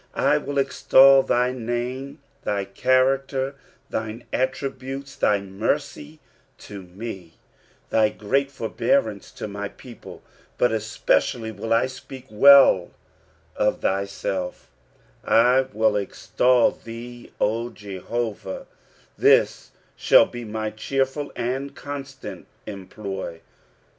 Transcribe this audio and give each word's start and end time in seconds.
I 0.15 0.39
will 0.39 0.57
extol 0.57 1.21
thy 1.21 1.51
name, 1.51 2.21
Ihy 2.43 2.73
character, 2.73 3.53
thine 3.91 4.23
tUributes, 4.33 5.15
thy 5.15 5.39
mercy 5.41 6.19
to 6.57 6.81
me, 6.81 7.35
thy 7.91 8.09
great 8.09 8.49
forbearance 8.49 9.29
to 9.33 9.47
my 9.47 9.67
people; 9.69 10.23
but, 10.57 10.71
wpecially 10.71 11.55
will 11.55 11.71
I 11.71 11.85
speak 11.85 12.25
well 12.31 12.89
of 13.55 13.81
thjaelf;" 13.81 14.69
I 15.23 15.67
will 15.71 15.95
extol 15.95 16.71
thee," 16.71 17.31
O 17.39 17.69
Jehovah; 17.69 18.65
this 19.19 19.69
shall 19.95 20.25
be 20.25 20.43
my 20.43 20.71
cheerful 20.71 21.31
and 21.35 21.75
constant 21.75 22.47
employ. 22.65 23.41